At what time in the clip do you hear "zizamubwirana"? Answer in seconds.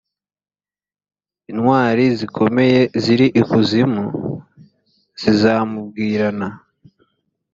5.21-6.47